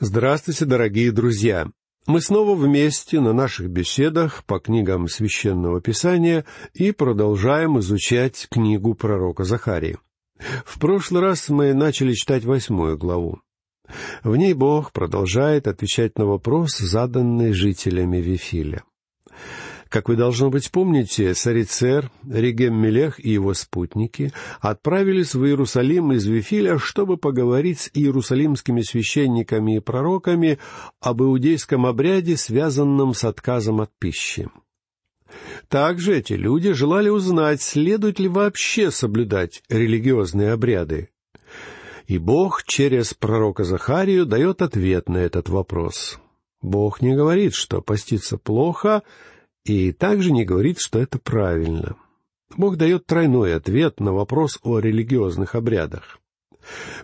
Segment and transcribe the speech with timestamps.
[0.00, 1.68] Здравствуйте, дорогие друзья!
[2.08, 9.44] Мы снова вместе на наших беседах по книгам Священного Писания и продолжаем изучать книгу пророка
[9.44, 9.96] Захарии.
[10.66, 13.40] В прошлый раз мы начали читать восьмую главу.
[14.24, 18.82] В ней Бог продолжает отвечать на вопрос, заданный жителями Вифиля.
[19.94, 26.26] Как вы, должно быть, помните, Сарицер, Регем Мелех и его спутники отправились в Иерусалим из
[26.26, 30.58] Вифиля, чтобы поговорить с иерусалимскими священниками и пророками
[31.00, 34.48] об иудейском обряде, связанном с отказом от пищи.
[35.68, 41.10] Также эти люди желали узнать, следует ли вообще соблюдать религиозные обряды.
[42.08, 46.18] И Бог через пророка Захарию дает ответ на этот вопрос.
[46.62, 49.04] Бог не говорит, что поститься плохо—
[49.64, 51.96] и также не говорит, что это правильно.
[52.56, 56.20] Бог дает тройной ответ на вопрос о религиозных обрядах.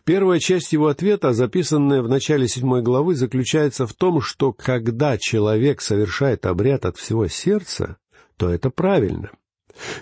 [0.04, 5.80] Первая часть его ответа, записанная в начале седьмой главы, заключается в том, что когда человек
[5.80, 7.96] совершает обряд от всего сердца,
[8.36, 9.30] то это правильно.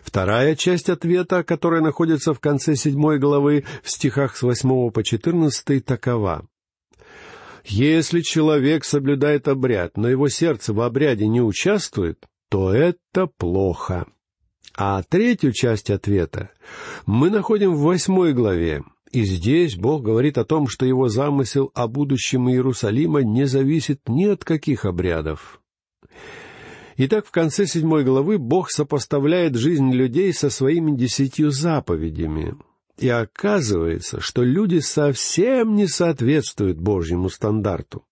[0.02, 5.80] Вторая часть ответа, которая находится в конце седьмой главы, в стихах с восьмого по четырнадцатый,
[5.80, 6.46] такова.
[7.64, 14.06] Если человек соблюдает обряд, но его сердце в обряде не участвует, то это плохо.
[14.76, 16.50] А третью часть ответа
[17.06, 21.88] мы находим в восьмой главе, и здесь Бог говорит о том, что его замысел о
[21.88, 25.60] будущем Иерусалима не зависит ни от каких обрядов.
[26.96, 32.56] Итак, в конце седьмой главы Бог сопоставляет жизнь людей со своими десятью заповедями.
[32.98, 38.04] И оказывается, что люди совсем не соответствуют Божьему стандарту.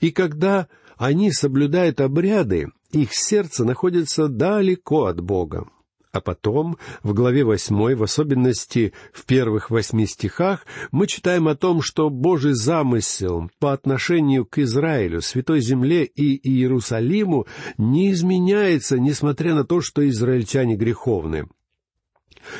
[0.00, 5.66] И когда они соблюдают обряды, их сердце находится далеко от Бога.
[6.14, 11.82] А потом, в главе восьмой, в особенности в первых восьми стихах, мы читаем о том,
[11.82, 19.64] что Божий замысел по отношению к Израилю, Святой Земле и Иерусалиму не изменяется, несмотря на
[19.64, 21.48] то, что израильтяне греховны.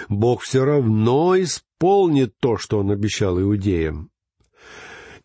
[0.09, 4.11] Бог все равно исполнит то, что Он обещал иудеям.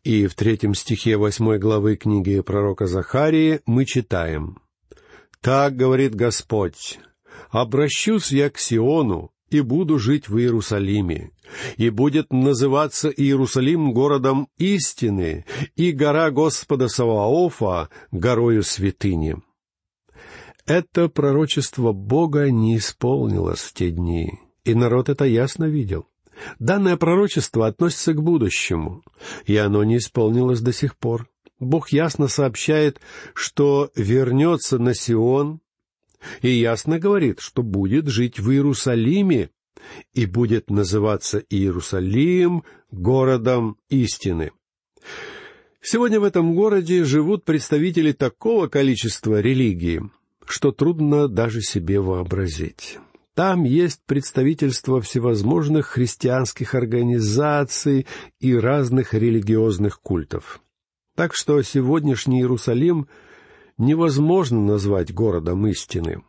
[0.04, 4.60] И в третьем стихе восьмой главы книги пророка Захарии мы читаем—
[5.42, 7.00] так говорит Господь,
[7.50, 11.32] обращусь я к Сиону и буду жить в Иерусалиме,
[11.78, 15.46] и будет называться Иерусалим городом истины,
[15.76, 19.38] и гора Господа Саваофа горою святыни.
[20.66, 24.34] Это пророчество Бога не исполнилось в те дни,
[24.66, 26.08] и народ это ясно видел.
[26.60, 29.04] Данное пророчество относится к будущему,
[29.46, 31.28] и оно не исполнилось до сих пор.
[31.60, 33.02] Бог ясно сообщает,
[33.34, 35.60] что вернется на Сион,
[36.42, 39.50] и ясно говорит, что будет жить в Иерусалиме
[40.14, 44.52] и будет называться Иерусалим городом истины.
[45.82, 50.02] Сегодня в этом городе живут представители такого количества религий,
[50.46, 53.00] что трудно даже себе вообразить.
[53.34, 58.06] Там есть представительство всевозможных христианских организаций
[58.42, 60.60] и разных религиозных культов.
[61.20, 63.10] Так что сегодняшний Иерусалим
[63.78, 66.24] невозможно назвать городом истины.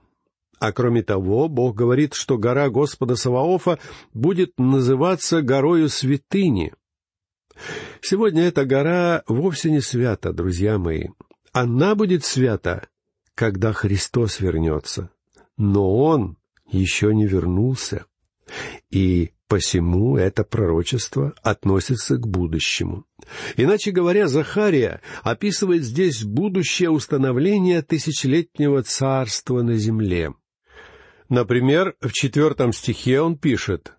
[0.59, 3.79] А кроме того, Бог говорит, что гора Господа Саваофа
[4.15, 6.75] будет называться горою святыни.
[8.01, 11.05] Сегодня эта гора вовсе не свята, друзья мои.
[11.53, 12.89] Она будет свята,
[13.37, 15.13] когда Христос вернется.
[15.57, 16.37] Но Он
[16.67, 18.07] еще не вернулся.
[18.91, 23.05] И Посему это пророчество относится к будущему.
[23.57, 30.35] Иначе говоря, Захария описывает здесь будущее установление тысячелетнего царства на земле.
[31.29, 33.95] Например, в четвертом стихе он пишет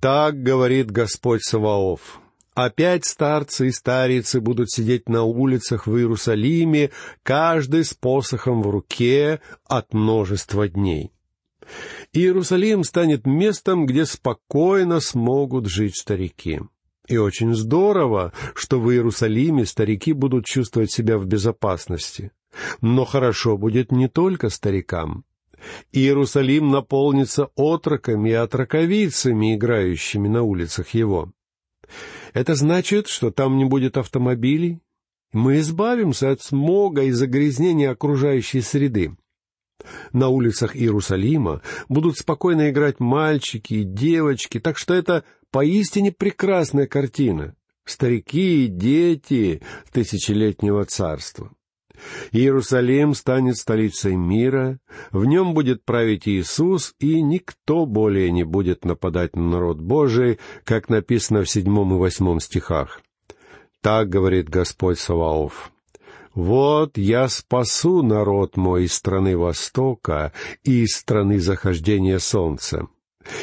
[0.00, 2.22] «Так говорит Господь Саваоф,
[2.54, 9.42] Опять старцы и старицы будут сидеть на улицах в Иерусалиме, каждый с посохом в руке
[9.66, 11.14] от множества дней.
[12.14, 16.60] Иерусалим станет местом, где спокойно смогут жить старики.
[17.08, 22.30] И очень здорово, что в Иерусалиме старики будут чувствовать себя в безопасности.
[22.80, 25.24] Но хорошо будет не только старикам.
[25.90, 31.32] Иерусалим наполнится отроками и отроковицами, играющими на улицах его.
[32.32, 34.78] Это значит, что там не будет автомобилей.
[35.32, 39.16] Мы избавимся от смога и загрязнения окружающей среды.
[40.12, 47.54] На улицах Иерусалима будут спокойно играть мальчики и девочки, так что это поистине прекрасная картина.
[47.84, 49.62] Старики и дети
[49.92, 51.50] тысячелетнего царства.
[52.32, 54.78] Иерусалим станет столицей мира,
[55.10, 60.88] в нем будет править Иисус, и никто более не будет нападать на народ Божий, как
[60.88, 63.00] написано в седьмом и восьмом стихах.
[63.80, 65.73] Так говорит Господь Саваоф.
[66.34, 70.32] «Вот я спасу народ мой из страны Востока
[70.64, 72.88] и из страны захождения солнца,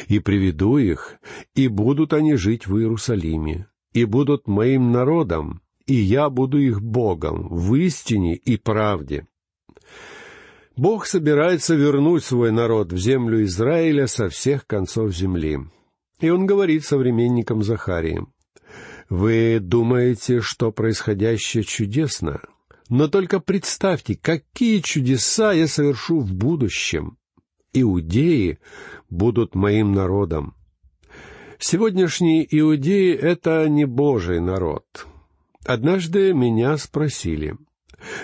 [0.08, 1.16] и приведу их,
[1.54, 7.48] и будут они жить в Иерусалиме, и будут моим народом, и я буду их Богом
[7.48, 9.26] в истине и правде».
[10.76, 15.58] Бог собирается вернуть свой народ в землю Израиля со всех концов земли.
[16.20, 18.26] И он говорит современникам Захарии,
[19.10, 22.40] «Вы думаете, что происходящее чудесно?
[22.92, 27.16] Но только представьте, какие чудеса я совершу в будущем.
[27.72, 28.58] Иудеи
[29.08, 30.54] будут моим народом.
[31.58, 35.06] Сегодняшние иудеи— это не Божий народ.
[35.64, 37.56] Однажды меня спросили,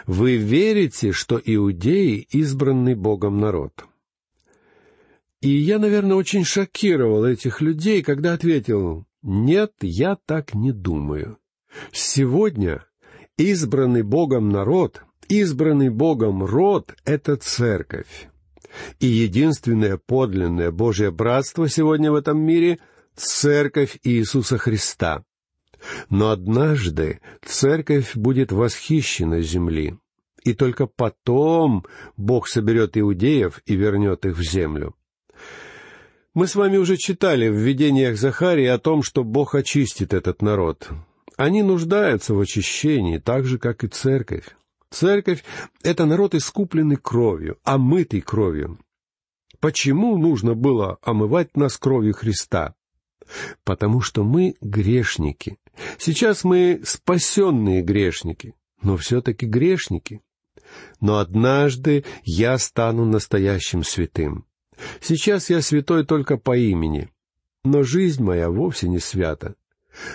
[0.06, 3.86] «Вы верите, что иудеи— избранный Богом народ?»
[5.40, 11.38] И я, наверное, очень шокировал этих людей, когда ответил, «Нет, я так не думаю.
[11.90, 12.84] Сегодня
[13.38, 18.28] избранный Богом народ, избранный Богом род— это церковь.
[19.00, 22.78] И единственное подлинное Божье братство сегодня в этом мире—
[23.16, 25.24] церковь Иисуса Христа.
[26.10, 29.96] Но однажды церковь будет восхищена земли,
[30.44, 31.86] и только потом
[32.16, 34.94] Бог соберет иудеев и вернет их в землю.
[36.34, 40.90] Мы с вами уже читали в видениях Захарии о том, что Бог очистит этот народ.
[41.38, 44.56] Они нуждаются в очищении, так же, как и церковь.
[44.90, 45.44] Церковь—
[45.84, 48.80] это народ, искупленный кровью, омытый кровью.
[49.60, 52.74] Почему нужно было омывать нас кровью Христа?
[53.62, 55.58] Потому что мы грешники.
[55.96, 60.22] Сейчас мы спасенные грешники, но все-таки грешники.
[61.00, 64.44] Но однажды я стану настоящим святым.
[65.00, 67.10] Сейчас я святой только по имени,
[67.62, 69.54] но жизнь моя вовсе не свята.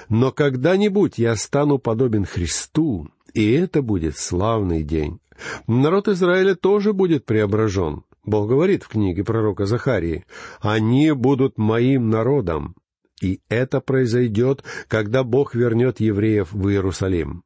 [0.10, 5.20] Но когда-нибудь я стану подобен Христу, и это будет славный день.
[5.68, 8.04] Народ Израиля тоже будет преображен.
[8.26, 10.26] Бог говорит в книге пророка Захарии,
[10.62, 12.76] «Они будут моим народом».
[13.22, 17.44] И это произойдет, когда Бог вернет евреев в Иерусалим.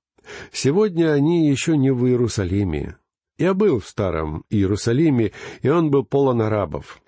[0.51, 2.97] Сегодня они еще не в Иерусалиме.
[3.37, 5.31] Я был в старом Иерусалиме,
[5.61, 6.99] и он был полон арабов.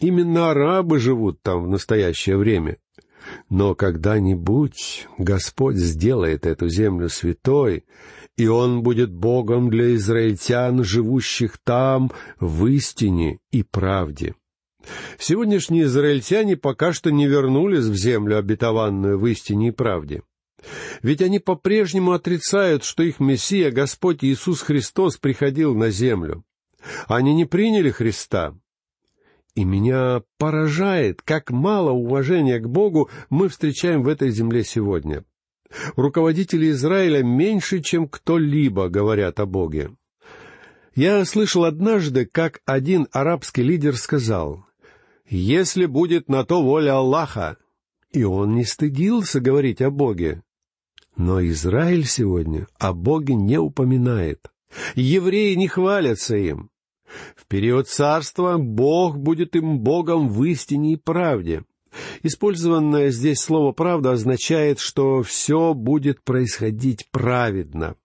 [0.00, 2.78] Именно арабы живут там в настоящее время.
[3.50, 7.84] Но когда-нибудь Господь сделает эту землю святой,
[8.36, 12.10] и Он будет Богом для израильтян, живущих там
[12.40, 14.34] в истине и правде.
[15.18, 20.22] Сегодняшние израильтяне пока что не вернулись в землю обетованную в истине и правде.
[21.02, 26.44] Ведь они по-прежнему отрицают, что их Мессия, Господь Иисус Христос, приходил на землю.
[27.06, 28.56] Они не приняли Христа,
[29.54, 35.24] и меня поражает, как мало уважения к Богу мы встречаем в этой земле сегодня.
[35.96, 39.90] Руководители Израиля меньше, чем кто-либо говорят о Боге.
[40.94, 44.64] Я слышал однажды, как один арабский лидер сказал,
[45.28, 47.56] «Если будет на то воля Аллаха»,
[48.10, 50.42] и он не стыдился говорить о Боге.
[51.16, 54.50] Но Израиль сегодня о Боге не упоминает.
[54.94, 56.70] Евреи не хвалятся им.
[57.36, 61.64] В период царства Бог будет им Богом в истине и правде.
[62.22, 67.96] Использованное здесь слово «правда» означает, что все будет происходить праведно.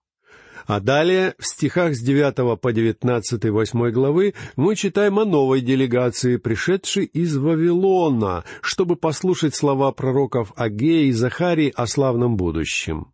[0.66, 6.38] А далее, в стихах с 9 по 19 8 главы, мы читаем о новой делегации,
[6.38, 13.12] пришедшей из Вавилона, чтобы послушать слова пророков Агея и Захарии о славном будущем.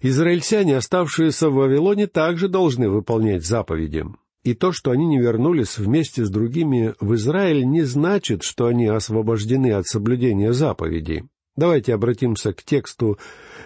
[0.00, 4.06] Израильтяне, оставшиеся в Вавилоне, также должны выполнять заповеди.
[4.42, 8.86] И то, что они не вернулись вместе с другими в Израиль, не значит, что они
[8.86, 11.24] освобождены от соблюдения заповедей.
[11.56, 13.18] Давайте обратимся к тексту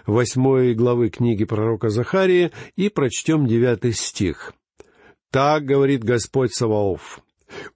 [0.05, 4.53] восьмой главы книги пророка Захарии и прочтем девятый стих.
[5.31, 7.21] «Так говорит Господь Саваоф,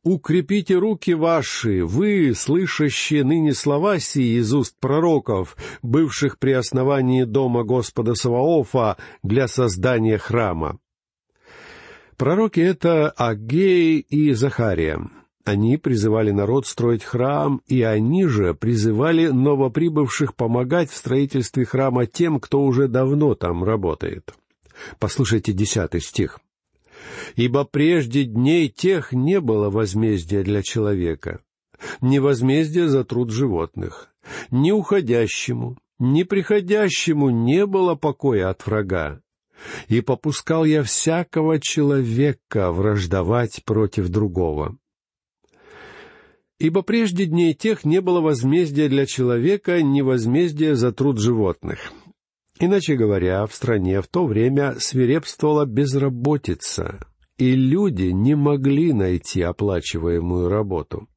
[0.03, 7.63] «Укрепите руки ваши, вы, слышащие ныне слова сии из уст пророков, бывших при основании дома
[7.63, 10.79] Господа Саваофа для создания храма.
[12.19, 15.09] Пророки— это Агей и Захария.
[15.45, 22.41] Они призывали народ строить храм, и они же призывали новоприбывших помогать в строительстве храма тем,
[22.41, 24.35] кто уже давно там работает.
[24.99, 26.41] Послушайте десятый стих.
[27.37, 31.41] «Ибо прежде дней тех не было возмездия для человека,
[32.01, 34.13] ни возмездия за труд животных,
[34.51, 39.21] ни уходящему, ни приходящему не было покоя от врага,
[39.89, 44.77] и попускал я всякого человека враждовать против другого.
[46.59, 51.93] Ибо прежде дней тех не было возмездия для человека, ни возмездия за труд животных.
[52.59, 60.49] Иначе говоря, в стране в то время свирепствовала безработица, и люди не могли найти оплачиваемую
[60.49, 61.09] работу.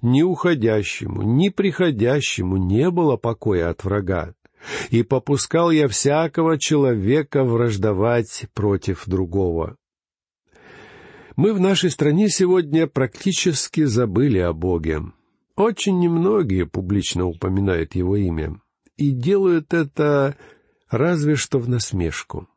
[0.00, 4.34] Ни уходящему, ни приходящему не было покоя от врага,
[4.90, 9.76] и попускал я всякого человека враждовать против другого.
[11.36, 15.02] Мы в нашей стране сегодня практически забыли о Боге.
[15.56, 18.60] Очень немногие публично упоминают Его имя,
[18.96, 20.36] и делают это
[20.90, 22.48] разве что в насмешку.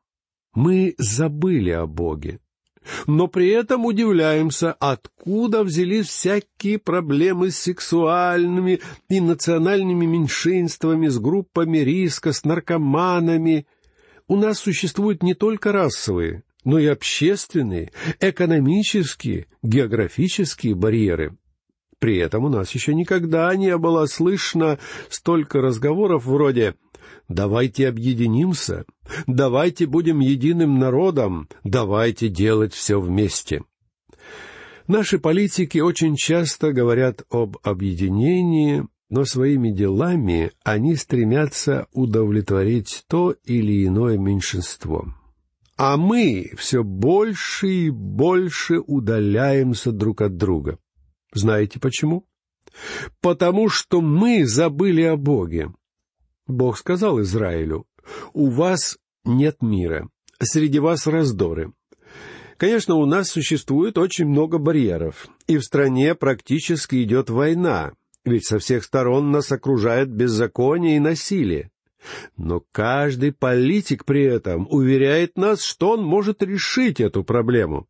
[0.53, 2.39] Мы забыли о Боге
[3.07, 11.79] но при этом удивляемся, откуда взялись всякие проблемы с сексуальными и национальными меньшинствами, с группами
[11.79, 13.65] риска, с наркоманами.
[14.27, 21.37] У нас существуют не только расовые, но и общественные, экономические, географические барьеры.
[21.99, 26.73] При этом у нас еще никогда не было слышно столько разговоров вроде
[27.31, 28.83] Давайте объединимся,
[29.25, 33.63] давайте будем единым народом, давайте делать все вместе.
[34.87, 43.85] Наши политики очень часто говорят об объединении, но своими делами они стремятся удовлетворить то или
[43.87, 45.05] иное меньшинство.
[45.77, 50.79] А мы все больше и больше удаляемся друг от друга.
[51.33, 52.25] Знаете почему?
[53.21, 55.71] Потому что мы забыли о Боге.
[56.51, 57.85] Бог сказал Израилю,
[58.33, 61.73] «У вас нет мира, среди вас раздоры».
[62.57, 67.93] Конечно, у нас существует очень много барьеров, и в стране практически идет война,
[68.23, 71.71] ведь со всех сторон нас окружает беззаконие и насилие.
[72.37, 77.87] Но каждый политик при этом уверяет нас, что он может решить эту проблему.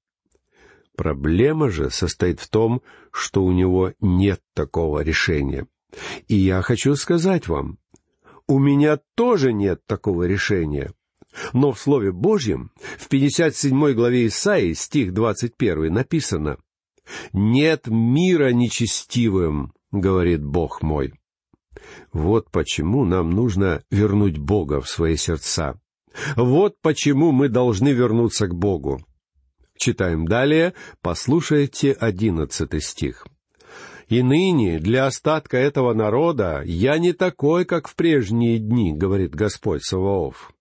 [0.95, 5.67] Проблема же состоит в том, что у него нет такого решения.
[6.27, 7.77] И я хочу сказать вам,
[8.47, 10.91] у меня тоже нет такого решения.
[11.53, 16.57] Но в Слове Божьем, в 57 главе Исаии, стих 21, написано
[17.33, 21.13] «Нет мира нечестивым,— говорит Бог мой».
[22.11, 25.79] Вот почему нам нужно вернуть Бога в свои сердца.
[26.35, 29.01] Вот почему мы должны вернуться к Богу.
[29.77, 33.25] Читаем далее, послушайте одиннадцатый стих.
[34.11, 39.85] И ныне для остатка этого народа я не такой, как в прежние дни, говорит Господь
[39.85, 40.51] Саваоф.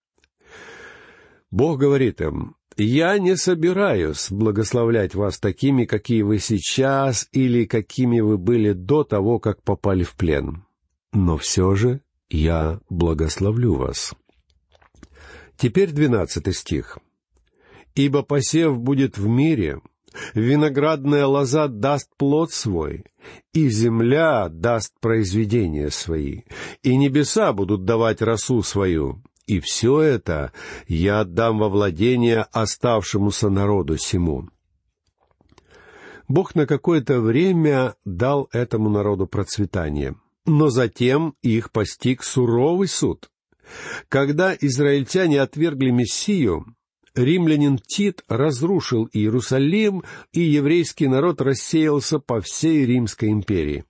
[1.50, 8.38] Бог говорит им, «Я не собираюсь благословлять вас такими, какие вы сейчас или какими вы
[8.38, 10.64] были до того, как попали в плен.
[11.12, 14.14] Но все же я благословлю вас».
[15.56, 16.98] Теперь двенадцатый стих.
[17.96, 19.80] «Ибо посев будет в мире,
[20.34, 23.04] виноградная лоза даст плод свой,
[23.52, 26.42] и земля даст произведения свои,
[26.82, 30.52] и небеса будут давать росу свою, и все это
[30.86, 34.48] я отдам во владение оставшемуся народу сему».
[36.28, 40.14] Бог на какое-то время дал этому народу процветание,
[40.46, 43.32] но затем их постиг суровый суд.
[44.08, 46.66] Когда израильтяне отвергли Мессию,
[47.14, 53.84] римлянин Тит разрушил Иерусалим, и еврейский народ рассеялся по всей Римской империи.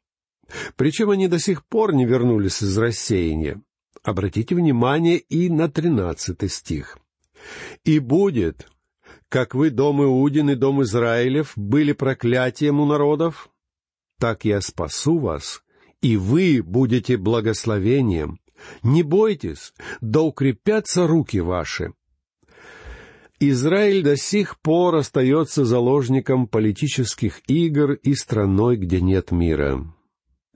[0.77, 3.62] Причем они до сих пор не вернулись из рассеяния.
[4.03, 6.99] Обратите внимание и на тринадцатый стих.
[7.85, 8.69] «И будет,
[9.29, 13.50] как вы, дом Иудин и дом Израилев, были проклятием у народов,
[14.19, 15.62] так я спасу вас,
[16.03, 18.39] и вы будете благословением.
[18.83, 19.73] Не бойтесь,
[20.03, 21.95] да укрепятся руки ваши,
[23.43, 29.87] Израиль до сих пор остается заложником политических игр и страной, где нет мира.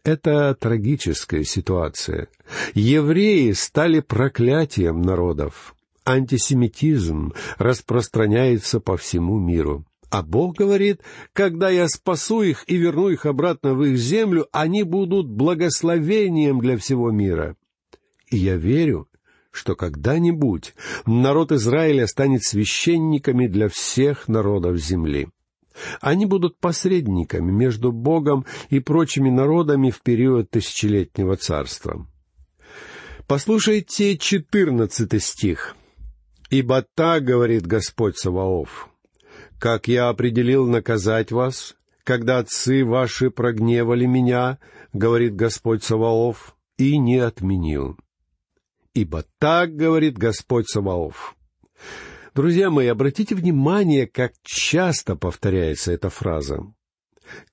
[0.05, 2.29] Это трагическая ситуация.
[2.75, 5.75] Евреи стали проклятием народов.
[6.05, 9.87] Антисемитизм распространяется по всему миру.
[10.11, 11.01] А Бог говорит,
[11.33, 16.77] когда я спасу их и верну их обратно в их землю, они будут благословением для
[16.77, 17.57] всего мира.
[18.31, 19.09] И я верю,
[19.55, 20.75] что когда-нибудь
[21.07, 25.29] народ Израиля станет священниками для всех народов земли.
[26.01, 32.07] Они будут посредниками между Богом и прочими народами в период тысячелетнего царства.
[33.29, 35.77] Послушайте четырнадцатый стих.
[36.51, 38.89] «Ибо так,— говорит Господь Саваоф,—
[39.59, 44.59] как я определил наказать вас, когда отцы ваши прогневали меня,—
[44.93, 47.97] говорит Господь Саваоф,— и не отменил
[48.95, 51.37] ибо так говорит Господь Саваоф.
[52.35, 56.61] Друзья мои, обратите внимание, как часто повторяется эта фраза.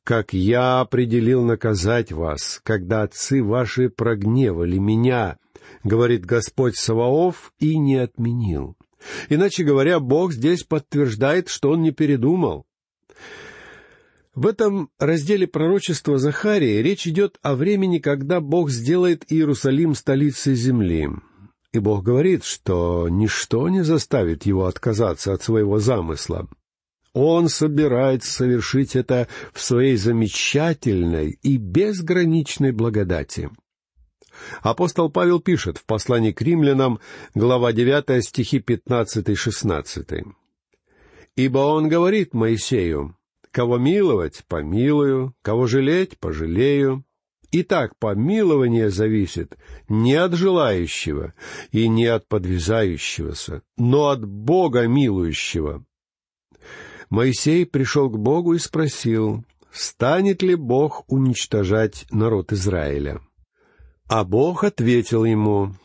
[0.04, 5.38] как я определил наказать вас, когда отцы ваши прогневали меня,
[5.84, 8.76] говорит Господь Саваоф, и не отменил.
[9.30, 12.66] Иначе говоря, Бог здесь подтверждает, что Он не передумал.
[14.36, 21.10] В этом разделе пророчества Захарии речь идет о времени, когда Бог сделает Иерусалим столицей земли.
[21.74, 26.48] И Бог говорит, что ничто не заставит его отказаться от своего замысла.
[27.14, 33.50] Он собирается совершить это в своей замечательной и безграничной благодати.
[34.62, 37.00] Апостол Павел пишет в послании к римлянам,
[37.36, 40.24] глава 9, стихи 15-16.
[41.36, 43.18] «Ибо он говорит Моисею,
[43.52, 47.06] кого миловать— помилую, кого жалеть— пожалею.
[47.54, 49.58] Итак, помилование зависит
[49.90, 51.34] не от желающего
[51.72, 55.84] и не от подвязающегося, но от Бога милующего.
[57.10, 63.20] Моисей пришел к Богу и спросил, станет ли Бог уничтожать народ Израиля.
[64.08, 65.76] А Бог ответил ему,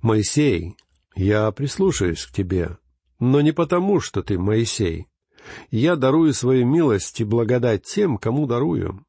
[0.00, 0.76] «Моисей,
[1.14, 2.78] я прислушаюсь к тебе,
[3.18, 5.08] но не потому, что ты Моисей.
[5.70, 9.04] Я дарую свою милость и благодать тем, кому дарую.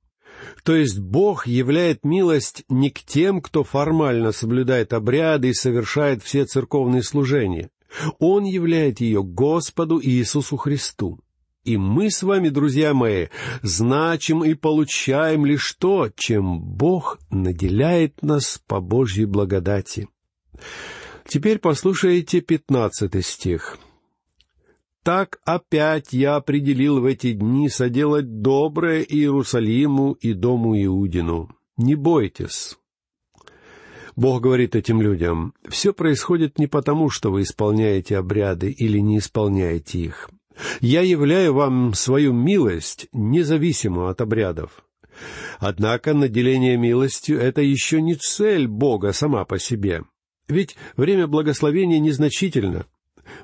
[0.63, 6.45] То есть Бог являет милость не к тем, кто формально соблюдает обряды и совершает все
[6.45, 7.69] церковные служения,
[8.19, 11.19] он являет ее Господу Иисусу Христу.
[11.63, 13.27] И мы с вами, друзья мои,
[13.63, 20.07] значим и получаем лишь то, чем Бог наделяет нас по Божьей благодати.
[21.27, 23.79] Теперь послушайте пятнадцатый стих.
[25.05, 31.49] «Так опять я определил в эти дни соделать доброе Иерусалиму и Дому Иудину.
[31.77, 32.75] Не бойтесь,
[34.15, 39.99] Бог говорит этим людям, все происходит не потому, что вы исполняете обряды или не исполняете
[39.99, 40.29] их.
[40.79, 44.85] Я являю вам свою милость, независимо от обрядов.
[45.59, 50.03] Однако наделение милостью— это еще не цель Бога сама по себе.
[50.47, 52.85] Ведь время благословения незначительно.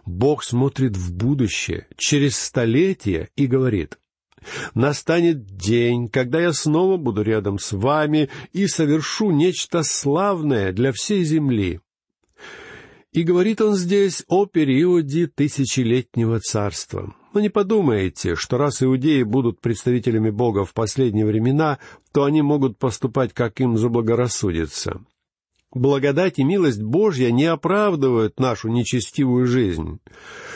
[0.06, 3.98] Бог смотрит в будущее, через столетия, и говорит,
[4.74, 11.24] Настанет день, когда я снова буду рядом с вами и совершу нечто славное для всей
[11.24, 11.80] земли.
[13.12, 17.14] И говорит он здесь о периоде тысячелетнего царства.
[17.34, 21.80] Но не подумайте, что раз иудеи будут представителями Бога в последние времена,
[22.14, 25.01] то они могут поступать, как им заблагорассудится.
[25.74, 30.00] Благодать и милость Божья не оправдывают нашу нечестивую жизнь.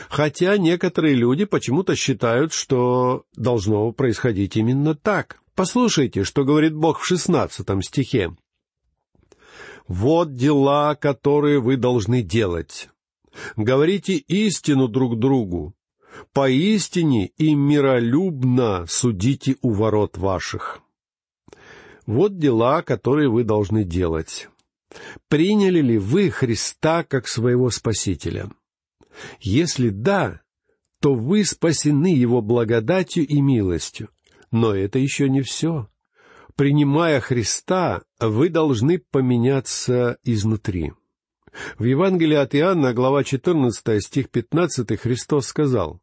[0.09, 5.39] Хотя некоторые люди почему-то считают, что должно происходить именно так.
[5.55, 8.35] Послушайте, что говорит Бог в шестнадцатом стихе.
[9.87, 12.89] «Вот дела, которые вы должны делать.
[13.55, 15.75] Говорите истину друг другу.
[16.33, 20.81] Поистине и миролюбно судите у ворот ваших».
[22.05, 24.49] Вот дела, которые вы должны делать.
[25.27, 28.49] Приняли ли вы Христа как своего Спасителя?
[29.39, 30.41] Если да,
[31.01, 34.09] то вы спасены Его благодатью и милостью.
[34.51, 35.89] Но это еще не все.
[36.55, 40.93] Принимая Христа, вы должны поменяться изнутри.
[41.77, 46.01] В Евангелии от Иоанна, глава 14, стих 15, Христос сказал,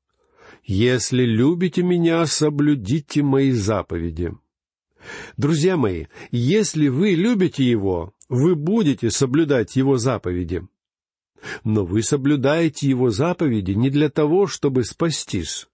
[0.65, 4.33] «Если любите Меня, соблюдите Мои заповеди».
[5.37, 10.67] Друзья мои, если вы любите Его, вы будете соблюдать Его заповеди.
[11.65, 15.69] Но вы соблюдаете Его заповеди не для того, чтобы спастись,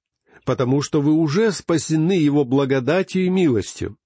[0.44, 3.96] потому что вы уже спасены Его благодатью и милостью.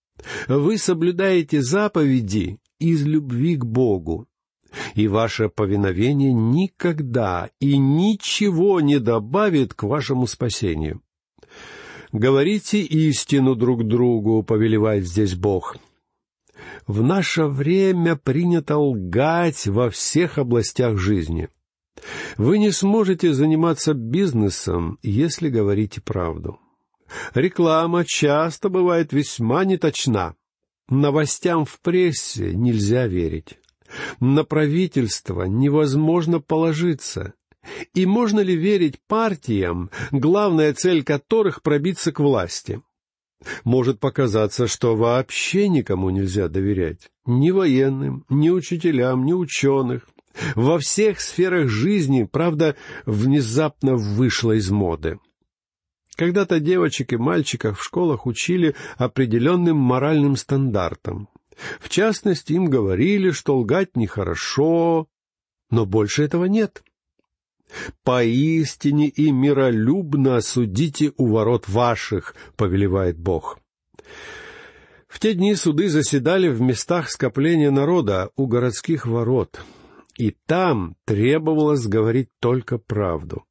[0.49, 4.29] Вы соблюдаете заповеди из любви к Богу,
[4.95, 11.01] и ваше повиновение никогда и ничего не добавит к вашему спасению.
[12.13, 15.79] Говорите истину друг другу, повелевает здесь Бог.
[16.87, 21.49] В наше время принято лгать во всех областях жизни.
[22.37, 26.59] Вы не сможете заниматься бизнесом, если говорите правду.
[27.35, 30.35] Реклама часто бывает весьма неточна.
[30.89, 33.59] Новостям в прессе нельзя верить.
[34.21, 37.35] На правительство невозможно положиться.
[37.95, 42.83] И можно ли верить партиям, главная цель которых пробиться к власти?
[43.65, 47.11] Может показаться, что вообще никому нельзя доверять.
[47.27, 50.09] Ни военным, ни учителям, ни ученых.
[50.55, 55.19] Во всех сферах жизни, правда, внезапно вышло из моды.
[56.17, 61.29] Когда-то девочек и мальчиков в школах учили определенным моральным стандартам.
[61.81, 65.07] В частности, им говорили, что лгать нехорошо,
[65.71, 66.83] но больше этого нет.
[68.05, 73.59] «Поистине и миролюбно осудите у ворот ваших»,— повелевает Бог.
[75.09, 79.61] В те дни суды заседали в местах скопления народа у городских ворот,
[80.17, 83.45] и там требовалось говорить только правду.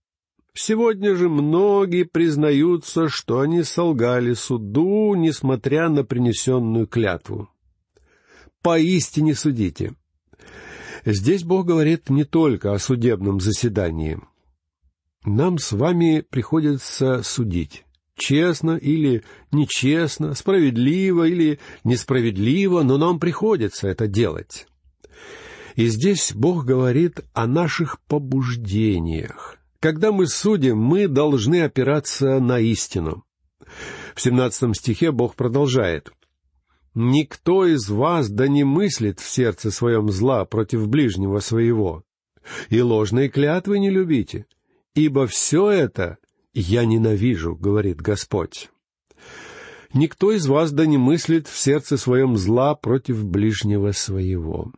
[0.53, 7.49] Сегодня же многие признаются, что они солгали суду, несмотря на принесенную клятву.
[8.61, 9.93] Поистине судите.
[11.05, 14.19] Здесь Бог говорит не только о судебном заседании.
[15.25, 17.85] Нам с вами приходится судить.
[18.15, 24.67] Честно или нечестно, справедливо или несправедливо, но нам приходится это делать.
[25.75, 33.23] И здесь Бог говорит о наших побуждениях, когда мы судим, мы должны опираться на истину.
[34.13, 36.11] В семнадцатом стихе Бог продолжает.
[36.93, 42.03] «Никто из вас да не мыслит в сердце своем зла против ближнего своего,
[42.69, 44.45] и ложные клятвы не любите,
[44.93, 46.17] ибо все это
[46.53, 48.69] я ненавижу, говорит Господь.
[49.93, 54.71] Никто из вас да не мыслит в сердце своем зла против ближнего своего.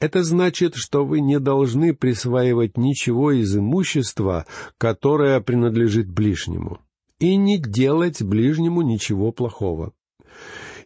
[0.00, 4.46] Это значит, что вы не должны присваивать ничего из имущества,
[4.78, 6.78] которое принадлежит ближнему,
[7.18, 9.92] и не делать ближнему ничего плохого.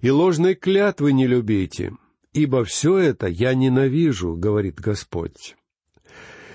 [0.02, 1.92] И ложной клятвы не любите,
[2.32, 5.54] ибо все это я ненавижу, говорит Господь.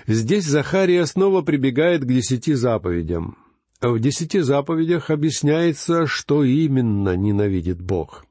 [0.06, 3.38] Здесь Захария снова прибегает к десяти заповедям.
[3.80, 8.26] В десяти заповедях объясняется, что именно ненавидит Бог.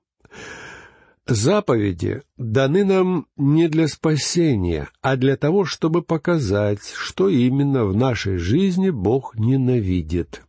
[1.26, 8.38] Заповеди даны нам не для спасения, а для того, чтобы показать, что именно в нашей
[8.38, 10.44] жизни Бог ненавидит.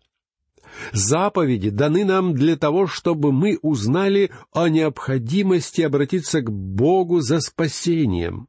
[0.93, 8.49] Заповеди даны нам для того, чтобы мы узнали о необходимости обратиться к Богу за спасением.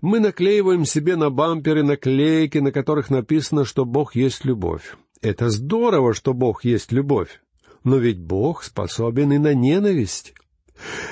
[0.00, 4.96] Мы наклеиваем себе на бамперы наклейки, на которых написано, что Бог есть любовь.
[5.20, 7.40] Это здорово, что Бог есть любовь,
[7.82, 10.34] но ведь Бог способен и на ненависть.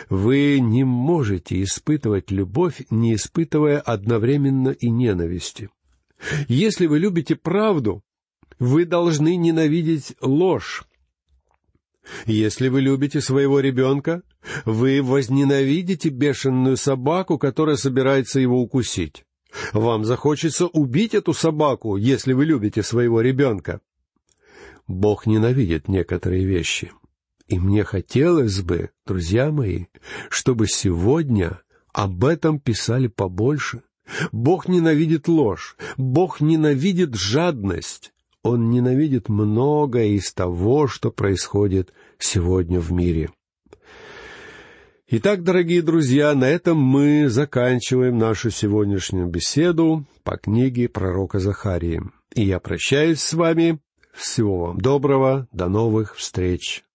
[0.09, 5.71] Вы не можете испытывать любовь, не испытывая одновременно и ненависти.
[6.47, 8.03] Если вы любите правду,
[8.59, 10.85] вы должны ненавидеть ложь.
[12.27, 14.23] Если вы любите своего ребенка,
[14.65, 19.25] вы возненавидите бешеную собаку, которая собирается его укусить.
[19.73, 23.81] Вам захочется убить эту собаку, если вы любите своего ребенка.
[24.87, 26.93] Бог ненавидит некоторые вещи—
[27.49, 29.87] и мне хотелось бы, друзья мои,
[30.31, 31.61] чтобы сегодня
[31.93, 33.83] об этом писали побольше.
[34.33, 38.13] Бог ненавидит ложь, Бог ненавидит жадность,
[38.47, 43.31] Он ненавидит многое из того, что происходит сегодня в мире.
[45.09, 52.03] Итак, дорогие друзья, на этом мы заканчиваем нашу сегодняшнюю беседу по книге пророка Захарии.
[52.35, 53.81] И я прощаюсь с вами.
[54.13, 55.47] Всего вам доброго.
[55.53, 56.87] До новых встреч.